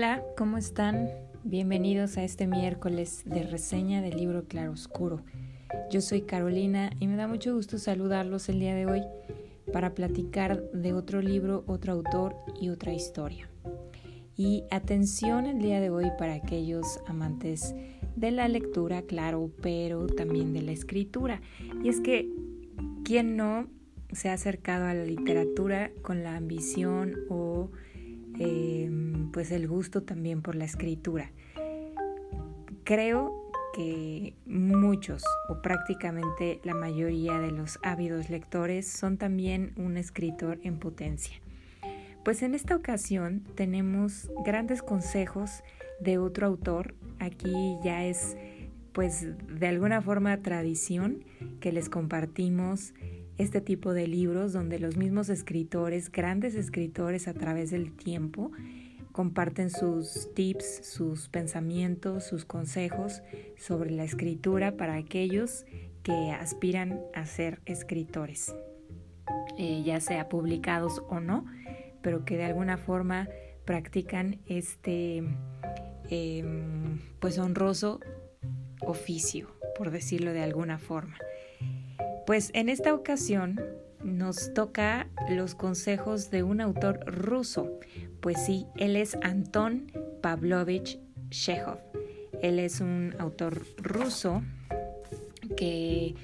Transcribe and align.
Hola, 0.00 0.24
¿cómo 0.34 0.56
están? 0.56 1.10
Bienvenidos 1.44 2.16
a 2.16 2.24
este 2.24 2.46
miércoles 2.46 3.20
de 3.26 3.42
reseña 3.42 4.00
del 4.00 4.16
libro 4.16 4.44
Claroscuro. 4.44 5.20
Yo 5.90 6.00
soy 6.00 6.22
Carolina 6.22 6.90
y 7.00 7.06
me 7.06 7.16
da 7.16 7.28
mucho 7.28 7.54
gusto 7.54 7.76
saludarlos 7.76 8.48
el 8.48 8.60
día 8.60 8.74
de 8.74 8.86
hoy 8.86 9.02
para 9.74 9.94
platicar 9.94 10.62
de 10.72 10.94
otro 10.94 11.20
libro, 11.20 11.64
otro 11.66 11.92
autor 11.92 12.34
y 12.58 12.70
otra 12.70 12.94
historia. 12.94 13.50
Y 14.38 14.64
atención 14.70 15.44
el 15.44 15.58
día 15.58 15.82
de 15.82 15.90
hoy 15.90 16.06
para 16.18 16.32
aquellos 16.32 17.00
amantes 17.06 17.74
de 18.16 18.30
la 18.30 18.48
lectura, 18.48 19.02
claro, 19.02 19.50
pero 19.60 20.06
también 20.06 20.54
de 20.54 20.62
la 20.62 20.72
escritura. 20.72 21.42
Y 21.84 21.90
es 21.90 22.00
que, 22.00 22.26
¿quién 23.04 23.36
no 23.36 23.66
se 24.12 24.30
ha 24.30 24.32
acercado 24.32 24.86
a 24.86 24.94
la 24.94 25.04
literatura 25.04 25.90
con 26.00 26.22
la 26.22 26.36
ambición 26.36 27.16
o 27.28 27.70
Em, 28.38 29.30
pues 29.32 29.50
el 29.50 29.68
gusto 29.68 30.02
también 30.02 30.42
por 30.42 30.54
la 30.54 30.64
escritura. 30.64 31.30
Creo 32.84 33.50
que 33.74 34.34
muchos 34.46 35.22
o 35.48 35.62
prácticamente 35.62 36.60
la 36.64 36.74
mayoría 36.74 37.38
de 37.38 37.52
los 37.52 37.78
ávidos 37.82 38.30
lectores 38.30 38.86
son 38.86 39.16
también 39.16 39.72
un 39.76 39.96
escritor 39.96 40.58
en 40.62 40.78
potencia. 40.78 41.36
Pues 42.24 42.42
en 42.42 42.54
esta 42.54 42.76
ocasión 42.76 43.44
tenemos 43.54 44.30
grandes 44.44 44.82
consejos 44.82 45.62
de 46.00 46.18
otro 46.18 46.46
autor. 46.46 46.94
Aquí 47.18 47.76
ya 47.82 48.04
es 48.04 48.36
pues 48.92 49.26
de 49.46 49.68
alguna 49.68 50.02
forma 50.02 50.36
tradición 50.38 51.24
que 51.60 51.72
les 51.72 51.88
compartimos 51.88 52.92
este 53.40 53.62
tipo 53.62 53.94
de 53.94 54.06
libros 54.06 54.52
donde 54.52 54.78
los 54.78 54.98
mismos 54.98 55.30
escritores, 55.30 56.12
grandes 56.12 56.54
escritores 56.54 57.26
a 57.26 57.32
través 57.32 57.70
del 57.70 57.96
tiempo, 57.96 58.52
comparten 59.12 59.70
sus 59.70 60.28
tips, 60.34 60.82
sus 60.84 61.28
pensamientos, 61.28 62.24
sus 62.24 62.44
consejos 62.44 63.22
sobre 63.56 63.92
la 63.92 64.04
escritura 64.04 64.76
para 64.76 64.96
aquellos 64.96 65.64
que 66.02 66.32
aspiran 66.32 67.00
a 67.14 67.24
ser 67.24 67.60
escritores, 67.64 68.54
eh, 69.56 69.82
ya 69.84 70.00
sea 70.00 70.28
publicados 70.28 71.02
o 71.08 71.20
no, 71.20 71.46
pero 72.02 72.26
que 72.26 72.36
de 72.36 72.44
alguna 72.44 72.76
forma 72.76 73.28
practican 73.64 74.38
este 74.46 75.22
em, 76.10 76.98
pues 77.20 77.38
honroso 77.38 78.00
oficio, 78.82 79.48
por 79.76 79.90
decirlo 79.90 80.32
de 80.32 80.42
alguna 80.42 80.78
forma. 80.78 81.16
Pues 82.30 82.52
en 82.54 82.68
esta 82.68 82.94
ocasión 82.94 83.60
nos 84.04 84.54
toca 84.54 85.08
los 85.30 85.56
consejos 85.56 86.30
de 86.30 86.44
un 86.44 86.60
autor 86.60 87.00
ruso. 87.04 87.80
Pues 88.20 88.46
sí, 88.46 88.66
él 88.76 88.94
es 88.94 89.18
Anton 89.20 89.90
Pavlovich 90.22 91.00
Chekhov. 91.30 91.80
Él 92.40 92.60
es 92.60 92.80
un 92.80 93.16
autor 93.18 93.66
ruso 93.78 94.44
que 95.56 96.14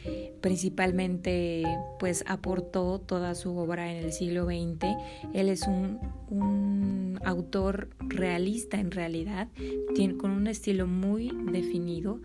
principalmente 0.43 1.65
pues 1.99 2.23
aportó 2.29 3.01
toda 3.01 3.35
su 3.35 3.57
obra 3.57 3.91
en 3.91 4.05
el 4.05 4.13
siglo 4.13 4.45
XX. 4.45 4.87
Él 5.35 5.49
es 5.49 5.67
un, 5.67 5.99
un 6.29 7.19
autor 7.25 7.89
realista 7.99 8.79
en 8.79 8.93
realidad, 8.93 9.49
tiene, 9.97 10.17
con 10.17 10.31
un 10.31 10.47
estilo 10.47 10.87
muy 10.87 11.33
definido 11.51 12.21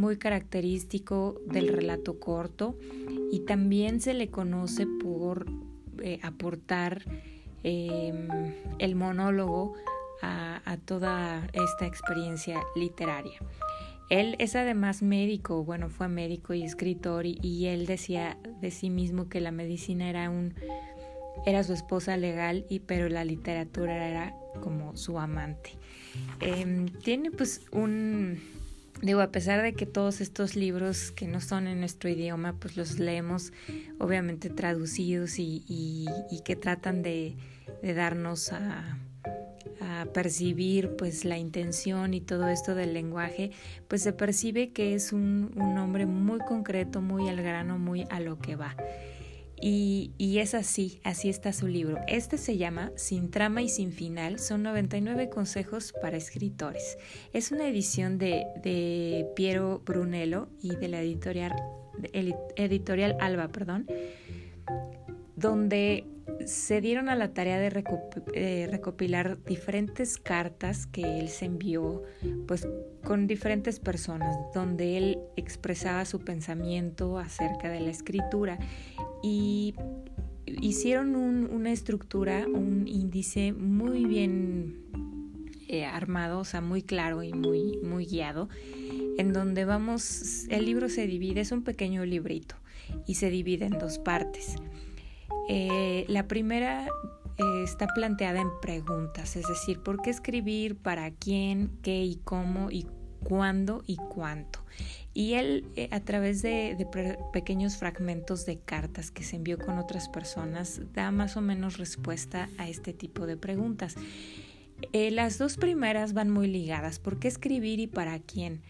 muy 0.00 0.16
característico 0.16 1.40
del 1.46 1.68
relato 1.68 2.18
corto 2.18 2.76
y 3.30 3.40
también 3.40 4.00
se 4.00 4.14
le 4.14 4.30
conoce 4.30 4.86
por 4.86 5.46
eh, 6.02 6.18
aportar 6.22 7.04
em, 7.62 8.28
el 8.78 8.94
monólogo 8.94 9.74
a, 10.22 10.76
toda 10.84 11.48
esta 11.52 11.86
experiencia 11.86 12.60
literaria. 12.76 13.38
Él 14.10 14.36
es 14.38 14.56
además 14.56 15.02
médico, 15.02 15.64
bueno, 15.64 15.88
fue 15.88 16.08
médico 16.08 16.52
y 16.52 16.62
escritor 16.62 17.24
y, 17.26 17.66
él 17.66 17.86
decía 17.86 18.36
de 18.60 18.70
sí 18.70 18.90
mismo 18.90 19.28
que 19.28 19.40
la 19.40 19.50
medicina 19.50 20.10
era 20.10 20.30
un 20.30 20.54
era 21.46 21.64
su 21.64 21.72
esposa 21.72 22.18
legal 22.18 22.66
y 22.68 22.80
pero 22.80 23.08
la 23.08 23.24
literatura 23.24 24.08
era 24.08 24.34
como 24.62 24.96
su 24.96 25.18
amante. 25.18 25.70
Em, 26.40 26.86
tiene 27.02 27.30
pues 27.30 27.62
un 27.72 28.40
Digo, 29.02 29.22
a 29.22 29.30
pesar 29.30 29.62
de 29.62 29.72
que 29.72 29.86
todos 29.86 30.20
estos 30.20 30.56
libros 30.56 31.10
que 31.10 31.26
no 31.26 31.40
son 31.40 31.66
en 31.66 31.80
nuestro 31.80 32.10
idioma, 32.10 32.54
pues 32.58 32.76
los 32.76 32.98
leemos 32.98 33.52
obviamente 33.98 34.50
traducidos 34.50 35.38
y, 35.38 36.06
que 36.44 36.56
tratan 36.56 37.02
de, 37.02 37.36
darnos 37.82 38.52
a, 38.52 38.98
percibir 40.12 40.96
pues 40.96 41.24
la 41.24 41.38
intención 41.38 42.14
y 42.14 42.20
todo 42.20 42.48
esto 42.48 42.74
del 42.74 42.92
lenguaje, 42.92 43.50
pues 43.88 44.02
se 44.02 44.12
percibe 44.12 44.72
que 44.72 44.94
es 44.94 45.12
un, 45.12 45.52
un 45.56 45.74
nombre 45.74 46.04
muy 46.06 46.40
concreto, 46.40 47.00
muy 47.00 47.28
al 47.28 47.42
grano, 47.42 47.78
muy 47.78 48.06
a 48.10 48.20
lo 48.20 48.38
que 48.38 48.56
va. 48.56 48.76
Y, 49.62 50.38
es 50.38 50.54
así, 50.54 51.00
así 51.04 51.28
está 51.28 51.52
su 51.52 51.66
libro. 51.66 51.98
Este 52.08 52.38
se 52.38 52.56
llama 52.56 52.92
Sin 52.96 53.30
trama 53.30 53.60
y 53.60 53.68
sin 53.68 53.92
final, 53.92 54.38
son 54.38 54.62
99 54.62 55.28
consejos 55.28 55.92
para 56.00 56.16
escritores. 56.16 56.96
Es 57.32 57.52
una 57.52 57.68
edición 57.68 58.18
de, 58.18 58.46
de 58.62 59.26
Piero 59.36 59.82
Brunello 59.84 60.48
y 60.62 60.76
de 60.76 60.88
la 60.88 61.02
editorial, 61.02 61.52
editorial 62.56 63.16
Alba, 63.20 63.48
perdón, 63.48 63.86
donde 65.36 66.06
se 66.46 66.80
dieron 66.80 67.08
a 67.08 67.16
la 67.16 67.32
tarea 67.32 67.58
de 67.58 67.84
eh, 68.34 68.68
recopilar 68.70 69.42
diferentes 69.44 70.16
cartas 70.16 70.86
que 70.86 71.18
él 71.18 71.28
se 71.28 71.46
envió 71.46 72.02
pues 72.46 72.66
con 73.04 73.26
diferentes 73.26 73.80
personas 73.80 74.36
donde 74.54 74.96
él 74.96 75.18
expresaba 75.36 76.04
su 76.04 76.20
pensamiento 76.20 77.18
acerca 77.18 77.68
de 77.68 77.80
la 77.80 77.90
escritura 77.90 78.58
y 79.22 79.74
hicieron 80.46 81.14
una 81.16 81.72
estructura, 81.72 82.46
un 82.46 82.86
índice 82.88 83.52
muy 83.52 84.04
bien 84.04 84.76
eh, 85.68 85.84
armado, 85.84 86.40
o 86.40 86.44
sea, 86.44 86.60
muy 86.60 86.82
claro 86.82 87.22
y 87.22 87.32
muy, 87.32 87.78
muy 87.82 88.06
guiado, 88.06 88.48
en 89.18 89.32
donde 89.32 89.64
vamos, 89.64 90.46
el 90.48 90.64
libro 90.64 90.88
se 90.88 91.06
divide, 91.06 91.40
es 91.40 91.52
un 91.52 91.62
pequeño 91.62 92.04
librito 92.04 92.56
y 93.06 93.14
se 93.14 93.30
divide 93.30 93.66
en 93.66 93.78
dos 93.78 93.98
partes. 93.98 94.56
Eh, 95.48 96.04
la 96.08 96.26
primera 96.26 96.88
eh, 97.36 97.62
está 97.62 97.86
planteada 97.94 98.40
en 98.40 98.48
preguntas, 98.60 99.36
es 99.36 99.46
decir, 99.46 99.80
¿por 99.80 100.02
qué 100.02 100.10
escribir? 100.10 100.76
¿Para 100.76 101.10
quién? 101.12 101.70
¿Qué 101.82 102.04
y 102.04 102.16
cómo? 102.16 102.70
¿Y 102.70 102.86
cuándo 103.22 103.82
y 103.86 103.96
cuánto? 103.96 104.60
Y 105.20 105.34
él, 105.34 105.66
eh, 105.76 105.90
a 105.92 106.00
través 106.00 106.40
de, 106.40 106.88
pequeños 107.30 107.76
fragmentos 107.76 108.46
de 108.46 108.58
cartas 108.58 109.10
que 109.10 109.22
se 109.22 109.36
envió 109.36 109.58
con 109.58 109.76
otras 109.76 110.08
personas, 110.08 110.80
da 110.94 111.10
más 111.10 111.36
o 111.36 111.42
menos 111.42 111.76
respuesta 111.76 112.48
a 112.56 112.70
este 112.70 112.94
tipo 112.94 113.26
de 113.26 113.36
preguntas. 113.36 113.96
Eh, 114.94 115.10
las 115.10 115.36
dos 115.36 115.58
primeras 115.58 116.14
van 116.14 116.30
muy 116.30 116.48
ligadas. 116.48 116.98
¿Por 116.98 117.18
qué 117.18 117.28
escribir 117.28 117.80
y 117.80 117.86
para 117.86 118.18
quién? 118.18 118.62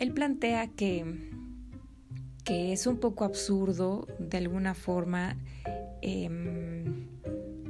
Él 0.00 0.10
plantea 0.10 0.66
que, 0.66 1.30
que 2.42 2.72
es 2.72 2.88
un 2.88 2.98
poco 2.98 3.24
absurdo, 3.24 4.08
de 4.18 4.38
alguna 4.38 4.74
forma, 4.74 5.36
em, 6.02 7.06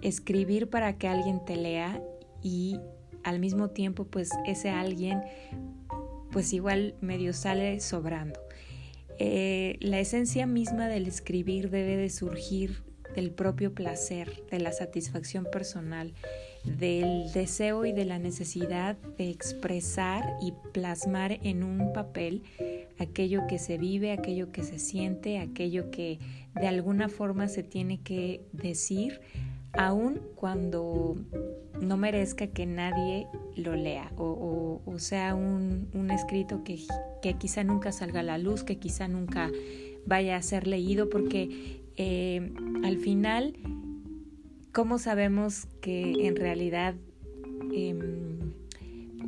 escribir 0.00 0.70
para 0.70 0.96
que 0.96 1.08
alguien 1.08 1.44
te 1.44 1.56
lea 1.56 2.02
y 2.42 2.80
al 3.22 3.38
mismo 3.38 3.68
tiempo, 3.68 4.04
pues 4.04 4.30
ese 4.46 4.70
alguien 4.70 5.20
pues 6.30 6.52
igual 6.52 6.94
medio 7.00 7.32
sale 7.32 7.80
sobrando. 7.80 8.40
Eh, 9.18 9.76
la 9.80 9.98
esencia 9.98 10.46
misma 10.46 10.86
del 10.88 11.06
escribir 11.06 11.70
debe 11.70 11.96
de 11.96 12.10
surgir 12.10 12.82
del 13.14 13.30
propio 13.30 13.74
placer, 13.74 14.44
de 14.50 14.60
la 14.60 14.72
satisfacción 14.72 15.44
personal, 15.50 16.12
del 16.64 17.32
deseo 17.32 17.84
y 17.84 17.92
de 17.92 18.04
la 18.04 18.18
necesidad 18.18 18.96
de 19.16 19.30
expresar 19.30 20.36
y 20.40 20.52
plasmar 20.72 21.40
en 21.42 21.62
un 21.64 21.92
papel 21.92 22.42
aquello 22.98 23.46
que 23.48 23.58
se 23.58 23.78
vive, 23.78 24.12
aquello 24.12 24.52
que 24.52 24.62
se 24.62 24.78
siente, 24.78 25.38
aquello 25.38 25.90
que 25.90 26.18
de 26.54 26.68
alguna 26.68 27.08
forma 27.08 27.48
se 27.48 27.62
tiene 27.62 28.02
que 28.02 28.42
decir, 28.52 29.20
aun 29.72 30.20
cuando 30.34 31.16
no 31.80 31.96
merezca 31.96 32.48
que 32.48 32.66
nadie 32.66 33.28
lo 33.54 33.76
lea 33.76 34.10
o, 34.16 34.80
sea 34.98 35.34
un, 35.34 36.10
escrito 36.10 36.64
que, 36.64 36.78
quizá 37.38 37.62
nunca 37.62 37.92
salga 37.92 38.20
a 38.20 38.24
la 38.24 38.38
luz, 38.38 38.64
que 38.64 38.78
quizá 38.78 39.06
nunca 39.06 39.50
vaya 40.06 40.36
a 40.36 40.42
ser 40.42 40.66
leído, 40.66 41.08
porque 41.08 41.82
eh, 41.96 42.52
al 42.82 42.96
final, 42.98 43.54
¿cómo 44.72 44.98
sabemos 44.98 45.66
que 45.80 46.26
en 46.26 46.36
realidad... 46.36 46.94
Em, 47.72 48.38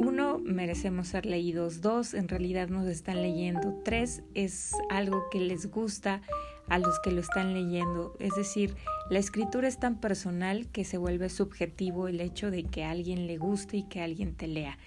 uno, 0.01 0.39
merecemos 0.39 1.09
ser 1.09 1.27
leídos. 1.27 1.83
Dos, 1.83 2.15
en 2.15 2.29
realidad 2.29 2.69
nos 2.69 2.87
están 2.87 3.21
leyendo. 3.21 3.79
Tres, 3.85 4.23
es 4.35 4.73
algo 4.89 5.25
que 5.31 5.41
les 5.41 5.71
gusta 5.71 6.23
a 6.71 6.79
los 6.79 6.99
que 7.01 7.11
lo 7.11 7.21
están 7.21 7.53
leyendo. 7.53 8.17
Es 8.21 8.35
decir, 8.37 8.75
la 9.11 9.19
escritura 9.19 9.69
es 9.69 9.79
tan 9.79 10.01
personal 10.01 10.69
que 10.69 10.85
se 10.85 10.97
vuelve 10.97 11.29
subjetivo 11.29 12.09
el 12.09 12.21
hecho 12.21 12.51
de 12.51 12.65
que 12.65 12.85
a 12.85 12.91
alguien 12.91 13.27
le 13.27 13.37
guste 13.37 13.79
y 13.79 13.83
que 13.83 14.01
alguien 14.01 14.35
te 14.35 14.47
lea. 14.47 14.79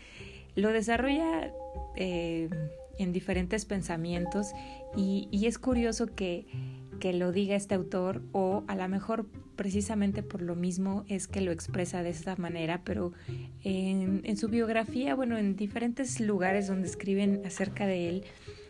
Lo 0.56 0.70
desarrolla 0.70 1.52
eh, 1.96 2.50
en 2.98 3.12
diferentes 3.12 3.66
pensamientos 3.66 4.54
y, 4.96 5.28
es 5.46 5.60
curioso 5.60 6.08
que, 6.08 6.46
que 7.00 7.12
lo 7.12 7.32
diga 7.32 7.56
este 7.56 7.76
autor 7.76 8.22
o 8.32 8.64
a 8.68 8.76
lo 8.76 8.88
mejor 8.88 9.26
precisamente 9.58 10.24
por 10.24 10.42
lo 10.42 10.56
mismo 10.56 11.04
es 11.10 11.28
que 11.28 11.42
lo 11.42 11.52
expresa 11.52 12.02
de 12.02 12.12
esta 12.12 12.36
manera, 12.38 12.82
pero 12.86 13.12
en, 13.64 14.22
en, 14.24 14.38
su 14.38 14.48
biografía, 14.48 15.16
bueno, 15.16 15.38
en 15.38 15.56
diferentes 15.56 16.20
lugares 16.22 16.68
donde 16.68 16.88
escriben 16.88 17.42
acerca 17.46 17.86
de 17.88 18.10
él, 18.10 18.24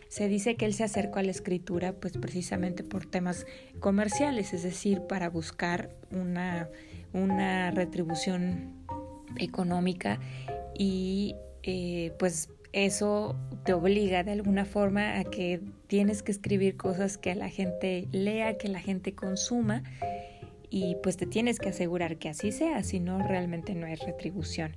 se 0.08 0.28
dice 0.28 0.56
que 0.56 0.66
él 0.66 0.74
se 0.74 0.84
acercó 0.84 1.18
a 1.18 1.22
la 1.22 1.30
escritura 1.30 1.92
pues 1.92 2.16
precisamente 2.18 2.84
por 2.84 3.06
temas 3.06 3.46
comerciales, 3.80 4.52
es 4.54 4.62
decir, 4.62 5.02
para 5.02 5.28
buscar 5.28 5.90
una, 6.10 6.68
una 7.12 7.70
retribución 7.70 8.72
económica 9.38 10.20
y 10.76 11.34
eh, 11.62 12.12
pues 12.18 12.48
eso 12.72 13.36
te 13.64 13.72
obliga 13.72 14.24
de 14.24 14.32
alguna 14.32 14.64
forma 14.64 15.18
a 15.18 15.24
que 15.24 15.60
tienes 15.86 16.22
que 16.22 16.32
escribir 16.32 16.76
cosas 16.76 17.18
que 17.18 17.34
la 17.34 17.48
gente 17.48 18.08
lea, 18.10 18.58
que 18.58 18.68
la 18.68 18.80
gente 18.80 19.14
consuma 19.14 19.84
y 20.70 20.96
pues 21.02 21.16
te 21.16 21.26
tienes 21.26 21.60
que 21.60 21.68
asegurar 21.68 22.16
que 22.16 22.28
así 22.28 22.50
sea, 22.50 22.82
si 22.82 22.98
no 22.98 23.18
realmente 23.26 23.76
no 23.76 23.86
hay 23.86 23.94
retribución. 23.94 24.72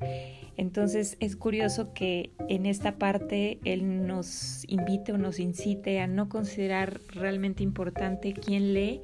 Entonces 0.57 1.18
es 1.19 1.36
curioso 1.36 1.94
que 1.94 2.31
en 2.50 2.65
esta 2.65 2.98
parte 2.98 3.59
él 3.63 4.07
nos 4.07 4.63
invite 4.68 5.13
o 5.13 5.18
nos 5.19 5.39
incite 5.39 6.00
a 6.00 6.07
no 6.07 6.30
considerar 6.30 7.00
realmente 7.09 7.63
importante 7.63 8.33
quién 8.33 8.74
lee 8.74 9.01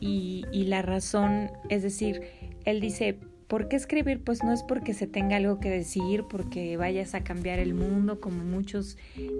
y, 0.00 0.64
la 0.66 0.82
razón, 0.82 1.50
es 1.68 1.82
decir, 1.82 2.20
él 2.64 2.80
dice, 2.80 3.18
¿Por 3.48 3.68
qué 3.68 3.76
escribir? 3.76 4.24
Pues 4.24 4.42
no 4.42 4.52
es 4.52 4.64
porque 4.64 4.92
se 4.92 5.06
tenga 5.06 5.36
algo 5.36 5.60
que 5.60 5.70
decir, 5.70 6.24
porque 6.28 6.76
vayas 6.76 7.14
a 7.14 7.22
cambiar 7.22 7.60
el 7.60 7.74
mundo, 7.74 8.20
como 8.20 8.44
muchos, 8.44 8.98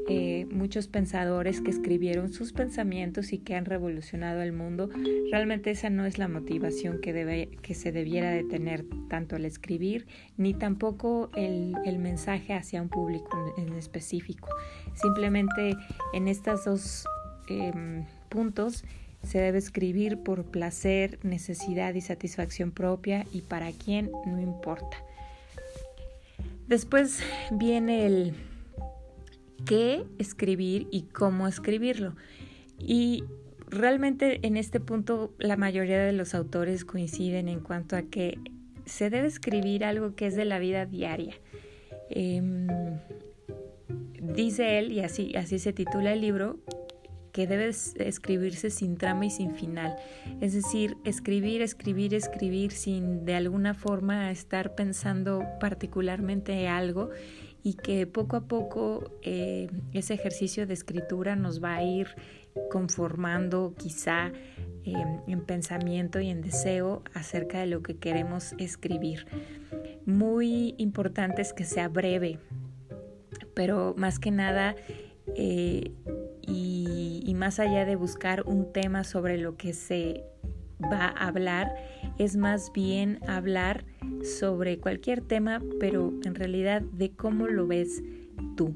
eh, 0.08 0.47
muchos 0.53 0.87
pensadores 0.87 1.61
que 1.61 1.70
escribieron 1.70 2.32
sus 2.32 2.53
pensamientos 2.53 3.32
y 3.32 3.38
que 3.38 3.56
han 3.56 3.64
revolucionado 3.64 4.43
el 4.43 4.53
mundo. 4.53 4.91
Realmente 5.32 5.73
esa 5.73 5.91
no 5.91 6.06
es 6.06 6.19
la 6.19 6.29
motivación 6.29 7.00
que, 7.00 7.12
debe, 7.12 7.49
que 7.62 7.75
se 7.75 7.91
debiera 7.91 8.31
de 8.31 8.44
tener 8.44 8.85
tanto 9.08 9.35
al 9.35 9.44
escribir, 9.44 10.06
ni 10.37 10.55
tampoco 10.55 11.31
el, 11.35 11.75
el 11.85 11.99
mensaje 11.99 12.55
hacia 12.55 12.81
un 12.81 12.88
público 12.88 13.55
en, 13.58 13.73
específico. 13.75 14.49
Simplemente 14.94 15.75
en 16.14 16.29
estos 16.29 16.64
dos 16.64 17.06
em, 17.49 18.05
puntos 18.29 18.85
se 19.23 19.39
debe 19.39 19.59
escribir 19.59 20.19
por 20.19 20.45
placer, 20.45 21.19
necesidad 21.23 21.95
y 21.95 22.01
satisfacción 22.01 22.71
propia 22.71 23.27
y 23.33 23.43
para 23.43 23.73
quién 23.73 24.11
no 24.27 24.41
importa. 24.41 24.97
Después 26.69 27.21
viene 27.51 28.07
el 28.07 28.35
qué 29.65 30.05
escribir 30.19 30.89
y 30.91 31.03
cómo 31.03 31.47
escribirlo. 31.49 32.15
Y 32.79 33.25
realmente 33.69 34.47
en 34.47 34.57
este 34.57 34.81
punto 34.81 35.35
la 35.39 35.57
mayoría 35.57 35.99
de 36.05 36.13
los 36.13 36.35
autores 36.35 36.85
coinciden 36.85 37.49
en 37.49 37.61
cuanto 37.61 37.97
a 37.97 38.03
que 38.03 38.39
se 38.85 39.11
debe 39.11 39.27
escribir 39.27 39.85
algo 39.85 40.15
que 40.15 40.27
es 40.27 40.37
de 40.37 40.45
la 40.45 40.59
vida 40.59 40.87
diaria. 40.87 41.35
Em, 42.11 42.69
dice 44.21 44.79
él, 44.79 44.93
y 44.93 45.01
así, 45.01 45.35
así 45.37 45.59
se 45.59 45.73
titula 45.73 46.13
el 46.13 46.21
libro, 46.21 46.59
que 47.37 47.47
debe 47.47 47.69
escribirse 47.69 48.71
sin 48.71 48.97
trama 48.97 49.27
y 49.27 49.31
sin 49.31 49.55
final. 49.55 49.94
Es 50.41 50.55
decir, 50.55 50.97
escribir, 51.05 51.61
escribir, 51.61 52.15
escribir 52.15 52.73
sin 52.73 53.27
de 53.27 53.35
alguna 53.35 53.75
forma 53.75 54.31
estar 54.31 54.75
pensando 54.75 55.44
particularmente 55.61 56.67
algo 56.67 57.11
y 57.62 57.75
que 57.75 58.06
poco 58.06 58.37
a 58.37 58.49
poco 58.49 59.19
eh, 59.21 59.69
ese 59.93 60.15
ejercicio 60.15 60.67
de 60.67 60.73
escritura 60.73 61.37
nos 61.37 61.62
va 61.62 61.75
a 61.75 61.83
ir 61.83 62.06
conformando 62.71 63.75
quizá 63.77 64.32
em, 64.85 65.21
en 65.27 65.44
pensamiento 65.44 66.21
y 66.21 66.31
en 66.31 66.41
deseo 66.41 67.03
acerca 67.12 67.61
de 67.61 67.67
lo 67.67 67.82
que 67.82 67.99
queremos 67.99 68.55
escribir. 68.56 69.27
Muy 70.06 70.75
importante 70.79 71.43
es 71.43 71.53
que 71.53 71.65
sea 71.65 71.89
breve, 71.89 72.39
pero 73.53 73.94
más 73.99 74.19
que 74.19 74.31
nada 74.31 74.75
eh, 75.35 75.91
y, 76.47 76.86
más 77.35 77.59
allá 77.59 77.85
de 77.85 77.97
buscar 77.97 78.43
un 78.47 78.73
tema 78.73 79.05
sobre 79.05 79.39
lo 79.39 79.57
que 79.57 79.73
se 79.73 80.25
va 80.83 81.07
a 81.07 81.29
hablar, 81.29 81.75
es 82.19 82.37
más 82.37 82.73
bien 82.73 83.21
hablar 83.27 83.85
sobre 84.23 84.79
cualquier 84.79 85.21
tema, 85.21 85.63
pero 85.81 86.13
en 86.25 86.35
realidad 86.35 86.83
de 86.83 87.11
cómo 87.11 87.47
lo 87.47 87.67
ves 87.67 88.03
tú. 88.57 88.75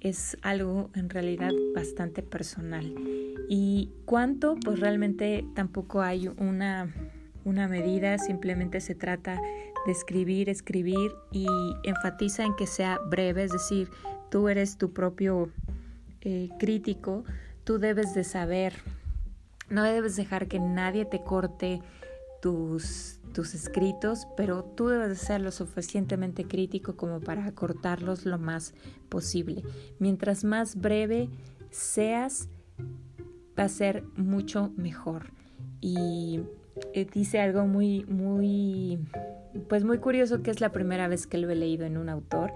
Es 0.00 0.36
algo 0.42 0.90
en 0.94 1.10
realidad 1.10 1.52
bastante 1.74 2.22
personal. 2.22 2.94
Y 3.48 3.90
cuánto, 4.04 4.56
pues 4.64 4.78
realmente 4.78 5.44
tampoco 5.54 6.02
hay 6.02 6.28
una, 6.28 6.92
una 7.44 7.66
medida, 7.66 8.18
simplemente 8.18 8.80
se 8.80 8.94
trata 8.94 9.40
de 9.86 9.92
escribir, 9.92 10.48
escribir 10.48 11.12
y 11.32 11.46
enfatiza 11.82 12.44
en 12.44 12.54
que 12.56 12.66
sea 12.66 12.98
breve, 13.10 13.44
es 13.44 13.52
decir, 13.52 13.88
tú 14.30 14.48
eres 14.48 14.76
tu 14.76 14.92
propio 14.92 15.50
eh, 16.20 16.50
crítico, 16.58 17.24
tú 17.68 17.78
debes 17.78 18.14
de 18.14 18.24
saber, 18.24 18.72
no 19.68 19.82
debes 19.82 20.16
dejar 20.16 20.48
que 20.48 20.58
nadie 20.58 21.04
te 21.04 21.22
corte 21.22 21.82
tus, 22.40 23.20
tus 23.34 23.54
escritos, 23.54 24.26
pero 24.38 24.64
tú 24.64 24.88
debes 24.88 25.10
de 25.10 25.16
ser 25.16 25.42
lo 25.42 25.50
suficientemente 25.50 26.46
crítico 26.46 26.96
como 26.96 27.20
para 27.20 27.52
cortarlos 27.52 28.24
lo 28.24 28.38
más 28.38 28.72
posible. 29.10 29.64
Mientras 29.98 30.44
más 30.44 30.76
breve 30.76 31.28
seas, 31.68 32.48
va 33.58 33.64
a 33.64 33.68
ser 33.68 34.02
mucho 34.16 34.72
mejor. 34.78 35.30
Y 35.82 36.40
eh, 36.94 37.06
dice 37.12 37.38
algo 37.38 37.66
muy, 37.66 38.06
muy, 38.06 38.98
pues 39.68 39.84
muy 39.84 39.98
curioso 39.98 40.42
que 40.42 40.50
es 40.50 40.62
la 40.62 40.72
primera 40.72 41.06
vez 41.06 41.26
que 41.26 41.36
lo 41.36 41.50
he 41.50 41.54
leído 41.54 41.84
en 41.84 41.98
un 41.98 42.08
autor, 42.08 42.50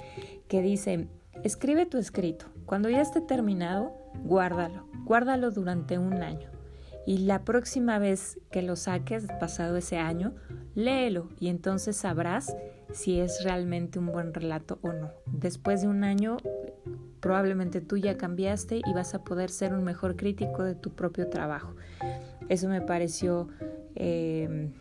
que 0.49 0.62
dice, 0.62 1.06
escribe 1.44 1.85
tu 1.85 1.99
escrito, 1.99 2.47
cuando 2.73 2.89
ya 2.89 3.03
esté 3.03 3.21
terminado, 3.21 3.93
guárdalo, 4.25 4.87
guárdalo 5.05 5.51
durante 5.51 5.99
un 5.99 6.23
año. 6.23 6.49
Y 7.07 7.19
la 7.19 7.45
próxima 7.45 7.99
vez 7.99 8.41
que 8.51 8.63
lo 8.63 8.77
saques, 8.77 9.26
pasado 9.38 9.76
ese 9.76 9.99
año, 9.99 10.33
léelo 10.75 11.29
y 11.38 11.49
entonces 11.49 11.97
sabrás 11.97 12.57
si 12.91 13.21
es 13.21 13.45
realmente 13.45 13.99
un 13.99 14.07
buen 14.07 14.33
relato 14.33 14.79
o 14.81 14.91
no. 14.95 15.12
Después 15.26 15.83
de 15.83 15.88
un 15.88 16.02
año, 16.02 16.38
probablemente 17.21 17.83
tú 17.83 17.99
ya 17.99 18.17
cambiaste 18.17 18.79
y 18.79 18.95
vas 18.95 19.14
a 19.14 19.23
poder 19.23 19.50
ser 19.50 19.75
un 19.75 19.85
mejor 19.85 20.17
crítico 20.17 20.64
de 20.64 20.75
tu 20.75 20.95
propio 20.95 21.29
trabajo. 21.29 21.76
Eso 22.49 22.71
me 22.71 22.81
pareció... 22.81 23.49
Eh, 23.97 24.73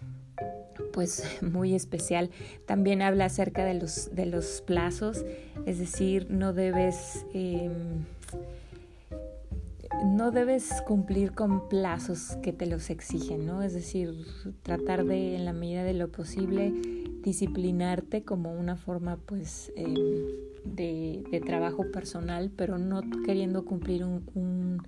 pues 0.93 1.23
muy 1.41 1.75
especial. 1.75 2.29
También 2.65 3.01
habla 3.01 3.25
acerca 3.25 3.65
de 3.65 3.75
los, 3.75 4.13
de 4.15 4.25
los 4.25 4.61
plazos, 4.61 5.25
es 5.65 5.79
decir, 5.79 6.27
no 6.29 6.53
debes... 6.53 7.25
Em, 7.33 8.05
no 10.05 10.31
debes 10.31 10.81
cumplir 10.87 11.33
con 11.33 11.67
plazos 11.69 12.37
que 12.41 12.53
te 12.53 12.65
los 12.65 12.89
exigen, 12.89 13.45
¿no? 13.45 13.61
Es 13.61 13.73
decir, 13.73 14.25
tratar 14.63 15.05
de, 15.05 15.35
en 15.35 15.45
la 15.45 15.53
medida 15.53 15.83
de 15.83 15.93
lo 15.93 16.09
posible, 16.09 16.73
disciplinarte 17.21 18.23
como 18.23 18.51
una 18.51 18.77
forma, 18.77 19.17
pues, 19.17 19.71
em, 19.75 19.93
de, 20.63 21.23
de, 21.29 21.39
trabajo 21.41 21.91
personal, 21.91 22.51
pero 22.55 22.79
no 22.79 23.01
queriendo 23.25 23.63
cumplir 23.63 24.03
un 24.03 24.81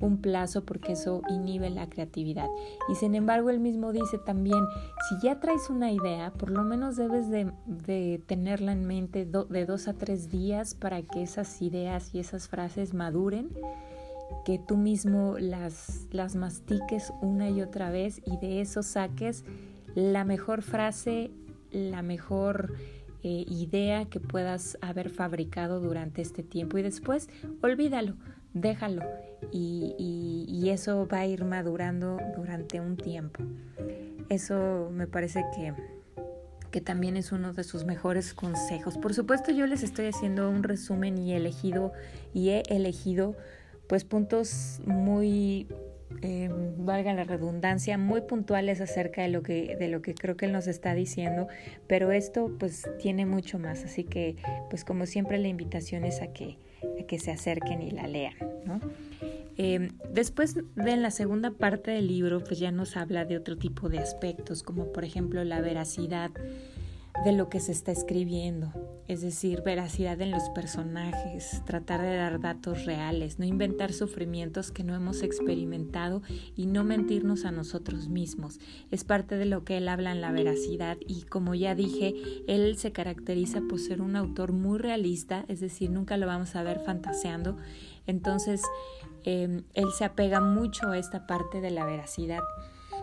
un 0.00 0.18
plazo 0.18 0.64
porque 0.64 0.92
eso 0.92 1.22
inhibe 1.28 1.70
la 1.70 1.88
creatividad. 1.88 2.48
Y 2.88 2.94
sin 2.94 3.14
embargo, 3.14 3.50
él 3.50 3.60
mismo 3.60 3.92
dice 3.92 4.18
también, 4.18 4.64
si 5.08 5.26
ya 5.26 5.38
traes 5.38 5.70
una 5.70 5.92
idea, 5.92 6.32
por 6.32 6.50
lo 6.50 6.64
menos 6.64 6.96
debes 6.96 7.28
de, 7.30 8.22
tenerla 8.26 8.72
en 8.72 8.86
mente 8.86 9.26
de 9.26 9.66
dos 9.66 9.88
a 9.88 9.94
tres 9.94 10.30
días 10.30 10.74
para 10.74 11.02
que 11.02 11.22
esas 11.22 11.60
ideas 11.62 12.14
y 12.14 12.20
esas 12.20 12.48
frases 12.48 12.94
maduren, 12.94 13.50
que 14.44 14.58
tú 14.58 14.76
mismo 14.76 15.36
las, 15.38 16.06
las 16.12 16.34
mastiques 16.34 17.12
una 17.20 17.50
y 17.50 17.62
otra 17.62 17.90
vez 17.90 18.22
y 18.24 18.36
de 18.38 18.60
eso 18.60 18.82
saques 18.82 19.44
la 19.94 20.24
mejor 20.24 20.62
frase, 20.62 21.30
la 21.70 22.02
mejor... 22.02 22.74
Eh, 23.22 23.44
idea 23.50 24.06
que 24.06 24.18
puedas 24.18 24.78
haber 24.80 25.10
fabricado 25.10 25.78
durante 25.78 26.22
este 26.22 26.42
tiempo 26.42 26.78
y 26.78 26.82
después 26.82 27.28
olvídalo, 27.60 28.14
déjalo 28.54 29.02
y, 29.52 30.68
eso 30.70 31.08
va 31.08 31.20
a 31.20 31.26
ir 31.26 31.44
madurando 31.44 32.20
durante 32.36 32.80
un 32.80 32.96
tiempo. 32.96 33.42
Eso 34.28 34.88
me 34.92 35.08
parece 35.08 35.44
que, 35.52 35.74
que 36.70 36.80
también 36.80 37.16
es 37.16 37.32
uno 37.32 37.52
de 37.52 37.64
sus 37.64 37.84
mejores 37.84 38.34
consejos. 38.34 38.96
Por 38.96 39.12
supuesto 39.14 39.50
yo 39.50 39.66
les 39.66 39.82
estoy 39.82 40.06
haciendo 40.06 40.48
un 40.48 40.62
resumen 40.62 41.18
y 41.18 41.32
elegido 41.32 41.92
y 42.32 42.50
he 42.50 42.62
elegido 42.68 43.34
pues 43.88 44.04
puntos 44.04 44.80
muy 44.86 45.66
em, 46.22 46.84
valga 46.84 47.12
la 47.14 47.24
redundancia, 47.24 47.98
muy 47.98 48.22
puntuales 48.22 48.80
acerca 48.80 49.22
de 49.22 49.28
lo 49.28 49.42
que, 49.42 49.76
de 49.76 49.88
lo 49.88 50.02
que 50.02 50.14
creo 50.14 50.36
que 50.36 50.46
él 50.46 50.52
nos 50.52 50.66
está 50.66 50.94
diciendo, 50.94 51.48
pero 51.86 52.12
esto 52.12 52.54
pues 52.58 52.88
tiene 52.98 53.26
mucho 53.26 53.58
más, 53.58 53.84
así 53.84 54.04
que 54.04 54.36
pues 54.68 54.84
como 54.84 55.06
siempre 55.06 55.38
la 55.38 55.48
invitación 55.48 56.04
es 56.04 56.22
a 56.22 56.32
que, 56.32 56.58
a 57.00 57.06
que 57.06 57.18
se 57.18 57.30
acerquen 57.30 57.82
y 57.82 57.90
la 57.90 58.06
lean. 58.06 58.34
Em, 59.56 59.90
después 60.12 60.54
de 60.54 60.96
la 60.96 61.10
segunda 61.10 61.50
parte 61.50 61.90
del 61.90 62.06
libro, 62.06 62.42
pues 62.42 62.58
ya 62.58 62.70
nos 62.70 62.96
habla 62.96 63.24
de 63.24 63.36
otro 63.36 63.58
tipo 63.58 63.88
de 63.88 63.98
aspectos, 63.98 64.62
como 64.62 64.92
por 64.92 65.04
ejemplo 65.04 65.44
la 65.44 65.60
veracidad 65.60 66.30
de 67.24 67.32
lo 67.32 67.50
que 67.50 67.60
se 67.60 67.72
está 67.72 67.92
escribiendo, 67.92 68.72
es 69.10 69.22
decir, 69.22 69.62
veracidad 69.62 70.20
en 70.20 70.30
los 70.30 70.50
personajes, 70.50 71.62
tratar 71.64 72.00
de 72.00 72.14
dar 72.14 72.38
datos 72.38 72.84
reales, 72.84 73.40
no 73.40 73.44
inventar 73.44 73.92
sufrimientos 73.92 74.70
que 74.70 74.84
no 74.84 74.94
hemos 74.94 75.24
experimentado 75.24 76.22
y 76.54 76.66
no 76.66 76.84
mentirnos 76.84 77.44
a 77.44 77.50
nosotros 77.50 78.08
mismos. 78.08 78.60
Es 78.92 79.02
parte 79.02 79.36
de 79.36 79.46
lo 79.46 79.64
que 79.64 79.78
él 79.78 79.88
habla 79.88 80.12
en 80.12 80.20
la 80.20 80.30
veracidad 80.30 80.96
y 81.08 81.22
como 81.22 81.56
ya 81.56 81.74
dije, 81.74 82.14
él 82.46 82.78
se 82.78 82.92
caracteriza 82.92 83.62
por 83.68 83.80
ser 83.80 84.00
un 84.00 84.14
autor 84.14 84.52
muy 84.52 84.78
realista, 84.78 85.44
es 85.48 85.58
decir, 85.58 85.90
nunca 85.90 86.16
lo 86.16 86.28
vamos 86.28 86.54
a 86.54 86.62
ver 86.62 86.78
fantaseando. 86.78 87.56
Entonces, 88.06 88.62
em, 89.24 89.64
él 89.74 89.88
se 89.98 90.04
apega 90.04 90.40
mucho 90.40 90.86
a 90.86 90.98
esta 90.98 91.26
parte 91.26 91.60
de 91.60 91.72
la 91.72 91.84
veracidad. 91.84 92.42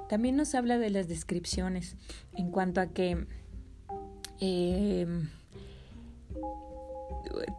También 0.08 0.38
nos 0.38 0.56
habla 0.56 0.78
de 0.78 0.90
las 0.90 1.10
descripciones 1.10 1.98
en 2.34 2.50
cuanto 2.50 2.80
a 2.80 2.88
que 2.88 3.28
Em, 4.40 5.30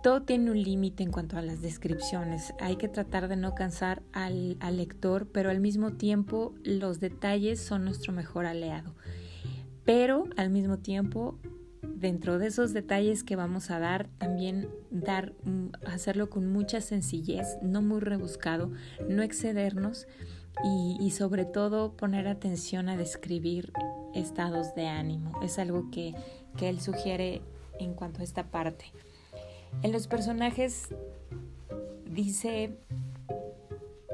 todo 0.02 0.22
tiene 0.22 0.50
un 0.50 0.62
límite 0.62 1.02
en 1.02 1.10
cuanto 1.10 1.36
a 1.36 1.42
las 1.42 1.60
descripciones. 1.62 2.54
Hay 2.60 2.76
que 2.76 2.88
tratar 2.88 3.28
de 3.28 3.36
no 3.36 3.54
cansar 3.54 4.02
al, 4.12 4.58
lector, 4.72 5.28
pero 5.28 5.50
al 5.50 5.60
mismo 5.60 5.92
tiempo 5.92 6.54
los 6.62 7.00
detalles 7.00 7.60
son 7.60 7.84
nuestro 7.84 8.12
mejor 8.12 8.46
aliado. 8.46 8.94
Pero 9.84 10.24
al 10.36 10.50
mismo 10.50 10.78
tiempo, 10.78 11.38
dentro 11.82 12.38
de 12.38 12.48
esos 12.48 12.72
detalles 12.72 13.24
que 13.24 13.36
vamos 13.36 13.70
a 13.70 13.78
dar, 13.78 14.08
también 14.18 14.68
dar, 14.90 15.34
mm, 15.44 15.68
hacerlo 15.86 16.28
con 16.30 16.46
mucha 16.46 16.80
sencillez, 16.80 17.58
no 17.62 17.82
muy 17.82 18.00
rebuscado, 18.00 18.70
no 19.08 19.22
excedernos 19.22 20.06
y, 20.64 20.96
y 21.00 21.12
sobre 21.12 21.44
todo 21.44 21.96
poner 21.96 22.28
atención 22.28 22.88
a 22.88 22.96
describir 22.96 23.72
estados 24.14 24.74
de 24.74 24.86
ánimo. 24.88 25.40
Es 25.42 25.58
algo 25.58 25.90
que 25.90 26.14
que 26.58 26.68
él 26.68 26.80
sugiere 26.80 27.40
en 27.78 27.94
cuanto 27.94 28.20
a 28.20 28.24
esta 28.24 28.50
parte. 28.50 28.92
En 29.82 29.92
los 29.92 30.06
personajes 30.06 30.88
dice, 32.10 32.70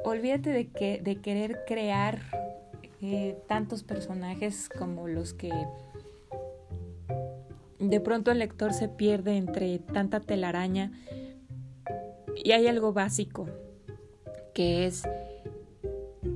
olvídate 0.04 0.50
de, 0.50 0.68
que, 0.68 1.00
de 1.02 1.16
querer 1.16 1.64
crear 1.66 2.20
eh, 3.00 3.36
tantos 3.48 3.82
personajes 3.82 4.68
como 4.68 5.08
los 5.08 5.34
que 5.34 5.50
de 7.78 8.00
pronto 8.00 8.30
el 8.30 8.38
lector 8.38 8.72
se 8.72 8.88
pierde 8.88 9.36
entre 9.36 9.78
tanta 9.78 10.20
telaraña 10.20 10.92
y 12.42 12.52
hay 12.52 12.66
algo 12.66 12.92
básico 12.92 13.46
que 14.54 14.86
es 14.86 15.02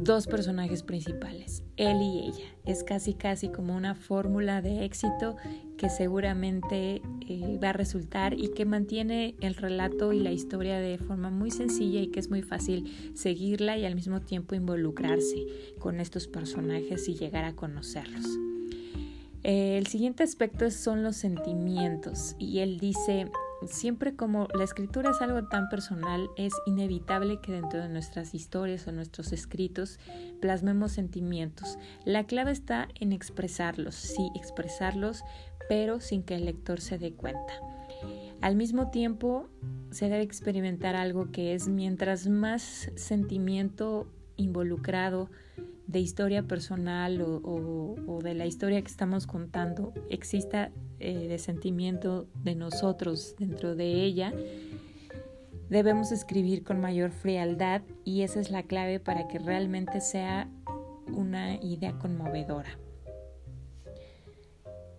dos 0.09 0.27
personajes 0.27 0.83
principales, 0.83 1.63
él 1.77 2.01
y 2.01 2.29
ella. 2.29 2.47
Es 2.65 2.83
casi 2.83 3.13
casi 3.13 3.51
como 3.51 3.77
una 3.77 3.95
fórmula 3.95 4.63
de 4.63 4.87
éxito 4.87 5.37
que 5.77 5.91
seguramente 5.91 7.03
eh, 7.29 7.59
va 7.63 7.69
a 7.69 7.73
resultar 7.75 8.33
y 8.33 8.49
que 8.55 8.65
mantiene 8.65 9.35
el 9.43 9.55
relato 9.55 10.15
y 10.15 10.21
la 10.21 10.33
historia 10.33 10.79
de 10.79 10.97
forma 10.97 11.29
muy 11.29 11.51
sencilla 11.51 12.01
y 12.01 12.07
que 12.07 12.21
es 12.21 12.31
muy 12.31 12.41
fácil 12.41 13.13
seguirla 13.15 13.77
y 13.77 13.85
al 13.85 13.95
mismo 13.95 14.23
tiempo 14.23 14.55
involucrarse 14.55 15.47
con 15.79 16.01
estos 16.01 16.27
personajes 16.27 17.07
y 17.07 17.15
llegar 17.15 17.45
a 17.45 17.55
conocerlos. 17.55 18.25
Eh, 19.43 19.77
el 19.77 19.89
siguiente 19.89 20.23
aspecto 20.23 20.71
son 20.71 21.03
los 21.03 21.17
sentimientos 21.17 22.35
y 22.39 22.61
él 22.61 22.79
dice, 22.79 23.31
siempre 23.67 24.15
como 24.15 24.49
la 24.55 24.65
escritura 24.65 25.11
es 25.11 25.21
algo 25.21 25.49
tan 25.49 25.69
personal, 25.69 26.29
es 26.37 26.53
inevitable 26.67 27.41
que 27.41 27.53
dentro 27.53 27.81
de 27.81 27.89
nuestras 27.89 28.35
historias 28.35 28.87
o 28.87 28.93
nuestros 28.93 29.33
escritos 29.33 29.99
plasmemos 30.41 30.93
sentimientos. 30.93 31.79
La 32.05 32.25
clave 32.25 32.53
está 32.53 32.89
en 33.01 33.13
expresarlos, 33.13 33.95
sí, 33.95 34.31
expresarlos, 34.35 35.23
pero 35.69 36.01
sin 36.01 36.23
que 36.23 36.37
el 36.37 36.45
lector 36.45 36.81
se 36.81 36.99
dé 36.99 37.13
cuenta. 37.13 37.53
Al 38.41 38.55
mismo 38.55 38.91
tiempo, 38.91 39.49
se 39.91 40.09
debe 40.09 40.23
experimentar 40.23 40.95
algo 40.95 41.33
que 41.33 41.55
es 41.55 41.69
mientras 41.69 42.29
más 42.29 42.91
sentimiento 42.95 44.07
involucrado 44.37 45.31
de 45.89 46.01
historia 46.01 46.43
personal 46.43 47.21
o, 47.23 48.21
de 48.23 48.35
la 48.35 48.47
historia 48.47 48.81
que 48.81 48.89
estamos 48.89 49.27
contando 49.27 49.93
exista 50.11 50.71
eh, 51.01 51.29
de 51.29 51.39
sentimiento 51.39 52.29
de 52.45 52.55
nosotros 52.55 53.35
dentro 53.39 53.75
de 53.75 54.05
ella, 54.05 54.33
debemos 55.71 56.13
escribir 56.13 56.63
con 56.63 56.81
mayor 56.81 57.11
frialdad 57.11 57.83
y 58.05 58.23
esa 58.23 58.39
es 58.39 58.51
la 58.51 58.63
clave 58.63 59.01
para 59.01 59.29
que 59.29 59.39
realmente 59.39 60.01
sea 60.01 60.49
una 61.13 61.57
idea 61.57 61.99
conmovedora. 61.99 62.79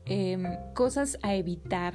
Em, 0.05 0.43
cosas 0.73 1.19
a 1.21 1.35
evitar. 1.35 1.93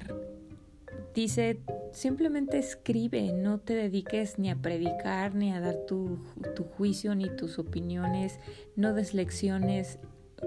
Dice, 1.14 1.60
simplemente 1.92 2.58
escribe, 2.58 3.32
no 3.32 3.60
te 3.60 3.74
dediques 3.74 4.38
ni 4.38 4.50
a 4.50 4.56
predicar, 4.56 5.34
ni 5.36 5.52
a 5.52 5.60
dar 5.60 5.76
tu, 5.86 6.18
tu 6.56 6.64
juicio, 6.64 7.14
ni 7.14 7.28
tus 7.36 7.60
opiniones, 7.60 8.40
no 8.74 8.94
des 8.94 9.14
lecciones, 9.14 10.00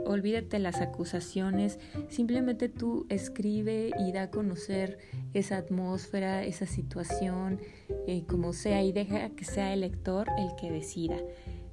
olvídate 0.06 0.60
las 0.60 0.82
acusaciones, 0.82 1.80
simplemente 2.10 2.68
tú 2.68 3.06
escribe 3.10 3.92
y 3.98 4.12
da 4.12 4.24
a 4.24 4.30
conocer 4.30 4.98
esa 5.34 5.58
atmósfera, 5.58 6.44
esa 6.44 6.66
situación, 6.66 7.60
eh, 8.06 8.26
como 8.28 8.52
sea, 8.52 8.84
y 8.84 8.92
deja 8.92 9.30
que 9.30 9.46
sea 9.46 9.74
el 9.74 9.82
lector 9.82 10.28
el 10.38 10.56
que 10.60 10.72
decida. 10.72 11.18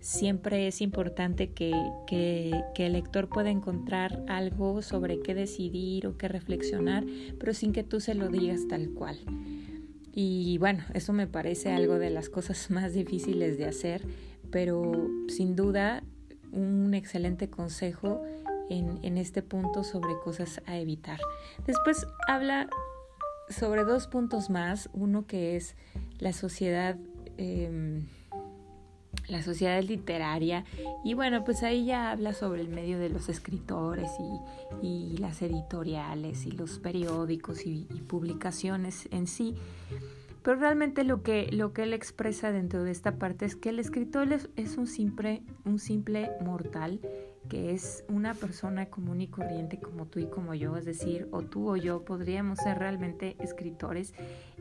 Siempre 0.05 0.67
es 0.67 0.83
importante 0.83 1.53
que, 1.53 1.73
que, 2.07 2.53
el 2.77 2.93
lector 2.93 3.31
pueda 3.31 3.49
encontrar 3.49 4.23
algo 4.29 4.83
sobre 4.83 5.21
qué 5.21 5.35
decidir 5.35 6.07
o 6.07 6.19
qué 6.19 6.29
reflexionar, 6.29 7.07
pero 7.41 7.55
sin 7.55 7.73
que 7.73 7.85
tú 7.85 8.01
se 8.01 8.15
lo 8.15 8.29
digas 8.29 8.69
tal 8.69 8.91
cual. 8.91 9.19
Y 10.13 10.59
bueno, 10.59 10.85
eso 10.93 11.15
me 11.15 11.27
parece 11.27 11.73
algo 11.73 11.99
de 11.99 12.11
las 12.11 12.29
cosas 12.29 12.71
más 12.71 12.93
difíciles 12.93 13.57
de 13.57 13.65
hacer, 13.65 14.03
pero 14.51 14.93
sin 15.29 15.57
duda 15.57 16.03
un 16.53 16.93
excelente 16.93 17.49
consejo 17.49 18.21
en, 18.69 19.17
este 19.17 19.41
punto 19.41 19.85
sobre 19.85 20.13
cosas 20.23 20.61
a 20.67 20.77
evitar. 20.77 21.19
Después 21.67 22.07
habla 22.29 22.69
sobre 23.49 23.85
dos 23.85 24.07
puntos 24.07 24.51
más, 24.51 24.91
uno 24.93 25.27
que 25.27 25.57
es 25.57 25.77
la 26.19 26.35
sociedad, 26.35 26.99
em, 27.39 28.05
la 29.29 29.43
sociedad 29.43 29.83
literaria, 29.83 30.65
y 31.05 31.15
bueno, 31.15 31.45
pues 31.45 31.63
ahí 31.63 31.87
ya 31.87 32.11
habla 32.11 32.33
sobre 32.33 32.61
el 32.61 32.69
medio 32.69 32.99
de 32.99 33.09
los 33.09 33.29
escritores 33.29 34.11
y, 34.83 35.17
las 35.19 35.43
editoriales 35.43 36.45
y 36.45 36.51
los 36.51 36.79
periódicos 36.79 37.67
y, 37.67 37.85
publicaciones 38.09 39.09
en 39.11 39.27
sí. 39.27 39.55
Pero 40.43 40.61
realmente 40.61 41.05
lo 41.05 41.23
que, 41.23 41.49
lo 41.53 41.73
que 41.73 41.85
él 41.85 41.95
expresa 41.95 42.53
dentro 42.53 42.85
de 42.85 42.91
esta 42.91 43.17
parte 43.17 43.47
es 43.47 43.57
que 43.57 43.71
el 43.71 43.79
escritor 43.79 44.29
es, 44.57 44.77
un, 44.77 44.87
simple, 44.87 45.43
un 45.65 45.79
simple 45.79 46.31
mortal, 46.45 47.01
que 47.49 47.73
es 47.73 48.05
una 48.09 48.35
persona 48.35 48.87
común 48.87 49.23
y 49.23 49.29
corriente 49.29 49.79
como 49.79 50.07
tú 50.07 50.19
y 50.19 50.27
como 50.27 50.55
yo, 50.55 50.77
es 50.77 50.85
decir, 50.85 51.29
o 51.31 51.43
tú 51.43 51.71
o 51.71 51.77
yo 51.77 52.05
podríamos 52.05 52.59
ser 52.59 52.79
realmente 52.79 53.37
escritores 53.41 54.13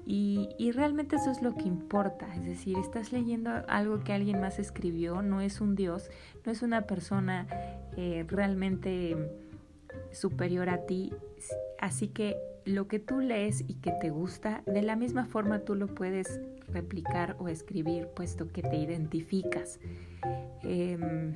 y, 0.06 0.50
y 0.58 0.72
realmente 0.72 1.16
eso 1.16 1.32
es 1.32 1.42
lo 1.42 1.56
que 1.56 1.64
importa, 1.64 2.34
es 2.36 2.46
decir, 2.46 2.78
estás 2.78 3.12
leyendo 3.12 3.52
algo 3.68 4.04
que 4.04 4.14
alguien 4.14 4.42
más 4.42 4.60
escribió, 4.60 5.22
no 5.22 5.42
es 5.42 5.62
un 5.62 5.76
dios, 5.76 6.10
no 6.46 6.52
es 6.52 6.62
una 6.62 6.82
persona 6.82 7.48
eh, 7.96 8.26
realmente 8.28 9.16
superior 10.12 10.70
a 10.70 10.86
ti, 10.86 11.12
así 11.80 12.08
que 12.08 12.38
lo 12.66 12.88
que 12.88 13.00
tú 13.00 13.20
lees 13.20 13.64
y 13.68 13.76
que 13.76 13.92
te 13.92 14.10
gusta, 14.10 14.64
de 14.66 14.82
la 14.82 14.96
misma 14.96 15.26
forma 15.26 15.60
tú 15.60 15.76
lo 15.76 15.88
puedes 15.88 16.40
replicar 16.68 17.36
o 17.40 17.48
escribir, 17.48 18.08
puesto 18.08 18.48
que 18.52 18.62
te 18.62 18.78
identificas. 18.78 19.80
Em, 20.64 21.34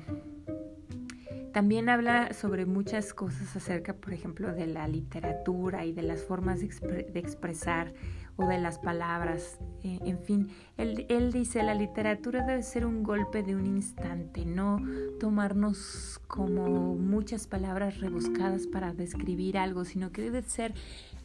también 1.58 1.88
habla 1.88 2.34
sobre 2.34 2.66
muchas 2.66 3.12
cosas 3.12 3.56
acerca, 3.56 3.92
por 3.92 4.12
ejemplo, 4.12 4.54
de 4.54 4.68
la 4.68 4.86
literatura 4.86 5.84
y 5.84 5.92
de 5.92 6.02
las 6.02 6.22
formas 6.22 6.60
de, 6.60 7.10
expresar 7.14 7.94
o 8.36 8.46
de 8.46 8.58
las 8.58 8.78
palabras. 8.78 9.58
Eh, 9.82 9.98
en 10.04 10.20
fin, 10.20 10.50
él, 10.76 11.04
él, 11.08 11.32
dice, 11.32 11.64
la 11.64 11.74
literatura 11.74 12.46
debe 12.46 12.62
ser 12.62 12.86
un 12.86 13.02
golpe 13.02 13.42
de 13.42 13.56
un 13.56 13.66
instante, 13.66 14.46
no 14.46 14.80
tomarnos 15.18 16.20
como 16.28 16.94
muchas 16.94 17.48
palabras 17.48 17.98
rebuscadas 17.98 18.68
para 18.68 18.94
describir 18.94 19.58
algo, 19.58 19.84
sino 19.84 20.12
que 20.12 20.22
debe 20.22 20.42
ser 20.42 20.74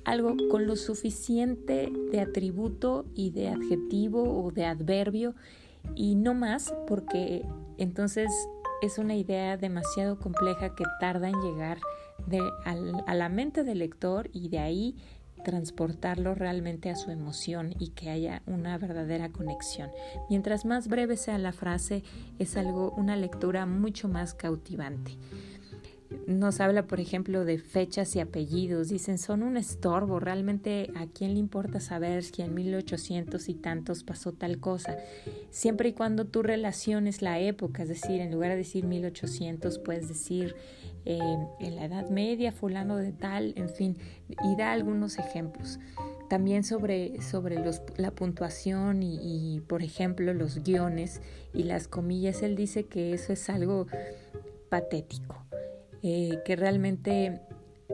algo 0.03 0.35
con 0.49 0.65
lo 0.65 0.75
suficiente 0.77 1.93
de 2.11 2.21
atributo 2.21 3.05
y 3.13 3.29
de 3.29 3.49
adjetivo 3.49 4.43
o 4.43 4.49
de 4.49 4.65
adverbio 4.65 5.35
y 5.95 6.15
no 6.15 6.33
más 6.33 6.73
porque 6.87 7.45
entonces 7.77 8.31
es 8.83 8.97
una 8.97 9.15
idea 9.15 9.55
demasiado 9.55 10.19
compleja 10.19 10.75
que 10.75 10.83
tarda 10.99 11.29
en 11.29 11.41
llegar 11.41 11.79
de, 12.27 12.41
a 12.65 13.15
la 13.15 13.29
mente 13.29 13.63
del 13.63 13.79
lector 13.79 14.29
y 14.33 14.49
de 14.49 14.59
ahí 14.59 14.95
transportarlo 15.45 16.35
realmente 16.35 16.89
a 16.89 16.95
su 16.95 17.09
emoción 17.09 17.73
y 17.79 17.89
que 17.89 18.09
haya 18.09 18.41
una 18.45 18.77
verdadera 18.77 19.29
conexión. 19.29 19.89
Mientras 20.29 20.65
más 20.65 20.87
breve 20.87 21.17
sea 21.17 21.37
la 21.37 21.53
frase, 21.53 22.03
es 22.39 22.57
algo 22.57 22.91
una 22.91 23.15
lectura 23.15 23.65
mucho 23.65 24.07
más 24.09 24.33
cautivante 24.33 25.17
nos 26.27 26.59
habla, 26.59 26.87
por 26.87 26.99
ejemplo, 26.99 27.45
de 27.45 27.57
fechas 27.57 28.15
y 28.15 28.19
apellidos. 28.19 28.89
Dicen, 28.89 29.17
son 29.17 29.43
un 29.43 29.57
estorbo. 29.57 30.19
Realmente, 30.19 30.91
¿a 30.95 31.07
quién 31.07 31.33
le 31.33 31.39
importa 31.39 31.79
saber 31.79 32.23
si 32.23 32.41
en 32.41 32.53
1800 32.53 33.49
y 33.49 33.53
tantos 33.55 34.03
pasó 34.03 34.31
tal 34.31 34.59
cosa? 34.59 34.97
Siempre 35.49 35.89
y 35.89 35.93
cuando 35.93 36.25
tú 36.25 36.43
relaciones 36.43 37.21
la 37.21 37.39
época, 37.39 37.83
es 37.83 37.89
decir, 37.89 38.21
en 38.21 38.31
lugar 38.31 38.51
de 38.51 38.57
decir 38.57 38.85
1800, 38.85 39.79
puedes 39.79 40.07
decir 40.07 40.55
eh, 41.05 41.19
en 41.59 41.75
la 41.75 41.85
Edad 41.85 42.09
Media, 42.09 42.51
fulano 42.51 42.97
de 42.97 43.11
tal, 43.11 43.53
en 43.57 43.69
fin, 43.69 43.97
y 44.29 44.55
da 44.55 44.71
algunos 44.71 45.17
ejemplos. 45.17 45.79
También 46.29 46.63
sobre, 46.63 47.21
sobre 47.21 47.63
la 47.97 48.11
puntuación 48.11 49.03
y, 49.03 49.61
por 49.67 49.83
ejemplo, 49.83 50.33
los 50.33 50.63
guiones 50.63 51.21
y 51.53 51.63
las 51.63 51.87
comillas, 51.87 52.41
él 52.41 52.55
dice 52.55 52.85
que 52.85 53.13
eso 53.13 53.33
es 53.33 53.49
algo 53.49 53.87
patético 54.69 55.42
eh, 56.03 56.41
que 56.43 56.57
realmente 56.57 57.39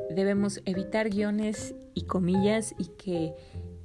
debemos 0.10 0.62
evitar 0.66 1.10
guiones 1.10 1.76
y 1.94 2.06
comillas 2.06 2.74
y 2.80 2.86
que, 2.98 3.36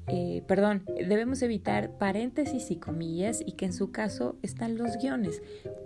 eh, 0.06 0.42
perdón, 0.46 0.82
debemos 0.86 1.42
evitar 1.42 1.98
paréntesis 1.98 2.70
y 2.70 2.76
comillas 2.76 3.42
y 3.44 3.52
que 3.52 3.66
en 3.66 3.74
su 3.74 3.92
caso 3.92 4.36
están 4.40 4.78
los 4.78 4.96
guiones. 4.96 5.42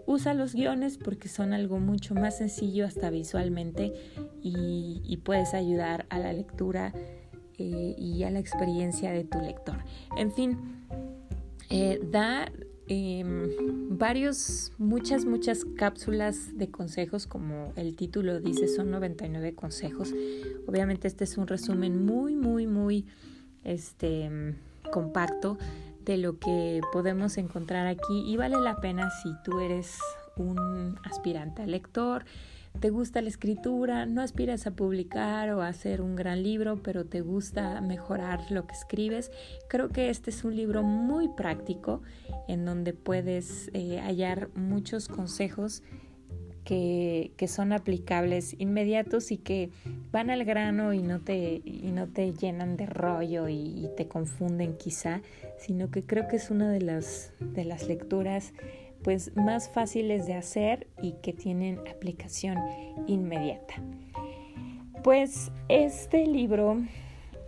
Usa 0.06 0.34
los 0.34 0.54
guiones 0.54 0.98
porque 0.98 1.28
son 1.28 1.52
algo 1.52 1.80
mucho 1.80 2.14
más 2.14 2.38
sencillo 2.38 2.86
hasta 2.86 3.10
visualmente 3.10 3.92
y, 4.40 5.18
puedes 5.24 5.52
ayudar 5.52 6.06
a 6.08 6.20
la 6.20 6.32
lectura 6.32 6.94
eh, 7.58 7.96
y 7.98 8.22
a 8.22 8.30
la 8.30 8.38
experiencia 8.38 9.10
de 9.10 9.24
tu 9.24 9.40
lector. 9.40 9.78
En 10.16 10.32
fin, 10.32 10.58
da 12.12 12.50
Em, 12.88 13.50
varios, 13.90 14.72
muchas, 14.78 15.26
muchas 15.26 15.66
cápsulas 15.76 16.56
de 16.56 16.70
consejos, 16.70 17.26
como 17.26 17.72
el 17.76 17.94
título 17.96 18.40
dice, 18.40 18.66
son 18.66 18.90
99 18.90 19.54
consejos. 19.54 20.14
Obviamente 20.66 21.06
este 21.06 21.24
es 21.24 21.36
un 21.36 21.46
resumen 21.46 22.06
muy, 22.06 22.34
muy, 22.34 22.66
muy 22.66 23.04
este, 23.64 24.54
compacto 24.90 25.58
de 26.04 26.16
lo 26.16 26.38
que 26.38 26.80
podemos 26.92 27.36
encontrar 27.36 27.86
aquí 27.86 28.24
y 28.26 28.36
vale 28.38 28.56
la 28.58 28.80
pena 28.80 29.10
si 29.22 29.30
tú 29.44 29.60
eres 29.60 29.98
un 30.36 30.98
aspirante 31.04 31.62
a 31.62 31.66
lector, 31.66 32.24
te 32.80 32.90
gusta 32.90 33.22
la 33.22 33.28
escritura, 33.28 34.06
no 34.06 34.22
aspiras 34.22 34.66
a 34.66 34.72
publicar 34.72 35.50
o 35.50 35.62
a 35.62 35.68
hacer 35.68 36.00
un 36.00 36.16
gran 36.16 36.42
libro, 36.42 36.82
pero 36.82 37.04
te 37.04 37.20
gusta 37.20 37.80
mejorar 37.80 38.50
lo 38.50 38.66
que 38.66 38.74
escribes, 38.74 39.30
creo 39.68 39.88
que 39.88 40.10
este 40.10 40.30
es 40.30 40.44
un 40.44 40.54
libro 40.54 40.82
muy 40.82 41.28
práctico 41.28 42.02
en 42.46 42.64
donde 42.64 42.92
puedes 42.92 43.70
eh, 43.74 44.00
hallar 44.00 44.50
muchos 44.54 45.08
consejos 45.08 45.82
que, 46.64 47.32
que, 47.38 47.48
son 47.48 47.72
aplicables 47.72 48.54
inmediatos 48.58 49.32
y 49.32 49.38
que 49.38 49.70
van 50.12 50.28
al 50.28 50.44
grano 50.44 50.92
y 50.92 51.00
no 51.00 51.18
te, 51.18 51.62
y 51.64 51.90
no 51.94 52.08
te 52.08 52.34
llenan 52.34 52.76
de 52.76 52.84
rollo 52.84 53.48
y, 53.48 53.54
y 53.54 53.88
te 53.96 54.06
confunden 54.06 54.76
quizá, 54.76 55.22
sino 55.56 55.90
que 55.90 56.04
creo 56.04 56.28
que 56.28 56.36
es 56.36 56.50
una 56.50 56.70
de 56.70 56.82
las, 56.82 57.32
de 57.40 57.64
las 57.64 57.88
lecturas 57.88 58.52
pues 59.02 59.34
más 59.36 59.68
fáciles 59.68 60.26
de 60.26 60.34
hacer 60.34 60.88
y 61.02 61.12
que 61.22 61.32
tienen 61.32 61.80
aplicación 61.88 62.58
inmediata. 63.06 63.74
Pues 65.02 65.50
este 65.68 66.26
libro 66.26 66.78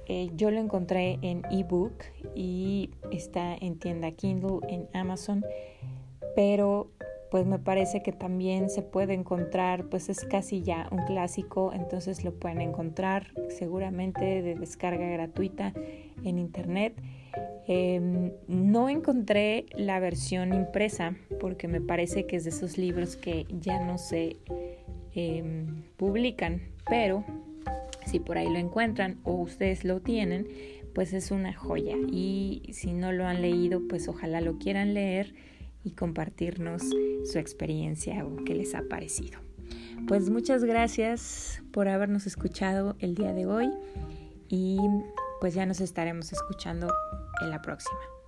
eh, 0.07 0.31
yo 0.35 0.51
lo 0.51 0.59
encontré 0.59 1.19
en 1.23 1.43
ebook 1.51 1.93
y 2.35 2.91
está 3.13 3.55
en 3.55 3.79
tienda 3.79 4.11
Kindle 4.11 4.59
en 4.69 4.89
Amazon, 4.93 5.45
pero 6.35 6.91
pues 7.31 7.47
me 7.47 7.61
parece 7.61 8.03
que 8.03 8.11
también 8.11 8.71
se 8.71 8.83
puede 8.83 9.15
encontrar, 9.15 9.89
pues 9.89 10.09
es 10.09 10.25
casi 10.25 10.63
ya 10.63 10.89
un 10.91 11.05
clásico, 11.07 11.73
entonces 11.73 12.25
lo 12.25 12.35
pueden 12.35 12.61
encontrar 12.61 13.29
seguramente 13.51 14.43
de 14.43 14.57
descarga 14.57 15.07
gratuita 15.07 15.73
en 16.25 16.39
internet 16.41 17.01
Em, 17.67 18.33
no 18.49 18.89
encontré 18.89 19.67
la 19.77 20.01
versión 20.01 20.53
impresa 20.53 21.15
porque 21.39 21.69
me 21.69 21.81
parece 21.81 22.27
que 22.27 22.37
es 22.37 22.45
de 22.45 22.51
esos 22.51 22.79
libros 22.79 23.17
que 23.17 23.47
ya 23.61 23.85
no 23.85 23.99
se 23.99 24.37
em, 25.15 25.83
publican, 25.97 26.63
pero 26.89 27.25
si 28.07 28.19
por 28.19 28.39
ahí 28.39 28.49
lo 28.49 28.59
encuentran 28.59 29.21
o 29.23 29.35
ustedes 29.35 29.85
lo 29.85 30.01
tienen, 30.01 30.49
pues 30.95 31.13
es 31.13 31.31
una 31.31 31.53
joya. 31.53 31.97
Y 32.11 32.63
si 32.73 32.93
no 32.93 33.13
lo 33.13 33.27
han 33.27 33.43
leído, 33.43 33.87
pues 33.89 34.09
ojalá 34.09 34.41
lo 34.41 34.59
quieran 34.59 34.95
leer 34.95 35.35
y 35.85 35.93
compartirnos 35.93 36.83
su 37.25 37.39
experiencia 37.39 38.25
o 38.27 38.37
qué 38.45 38.55
les 38.55 38.75
ha 38.75 38.83
parecido. 38.83 39.39
Pues 40.09 40.29
muchas 40.31 40.65
gracias 40.65 41.63
por 41.71 41.89
habernos 41.89 42.27
escuchado 42.27 42.97
el 42.99 43.15
día 43.15 43.33
de 43.33 43.47
hoy 43.47 43.71
y 44.49 44.79
pues 45.41 45.55
ya 45.55 45.67
nos 45.67 45.81
estaremos 45.81 46.33
escuchando 46.33 46.93
en 47.41 47.51
la 47.51 47.63
próxima. 47.63 48.20